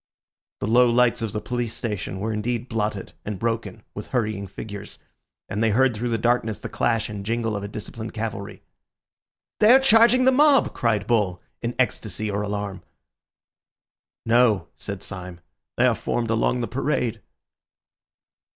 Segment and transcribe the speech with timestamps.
[0.61, 4.97] The low lights of the police station were indeed blotted and broken with hurrying figures,
[5.47, 8.63] and they heard through the darkness the clash and jingle of a disciplined cavalry.
[9.59, 12.81] "They are charging the mob!" cried Bull in ecstacy or alarm.
[14.25, 15.39] "No," said Syme,
[15.77, 17.21] "they are formed along the parade."